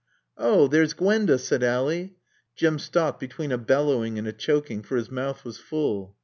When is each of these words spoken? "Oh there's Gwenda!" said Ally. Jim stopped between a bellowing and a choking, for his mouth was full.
"Oh 0.39 0.67
there's 0.67 0.93
Gwenda!" 0.93 1.37
said 1.37 1.61
Ally. 1.61 2.07
Jim 2.55 2.79
stopped 2.79 3.19
between 3.19 3.51
a 3.51 3.57
bellowing 3.59 4.17
and 4.17 4.27
a 4.27 4.33
choking, 4.33 4.81
for 4.81 4.95
his 4.97 5.11
mouth 5.11 5.45
was 5.45 5.59
full. 5.59 6.15